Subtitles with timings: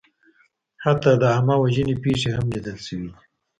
[0.83, 3.21] حتی د عامهوژنې پېښې هم لیدل شوې دي.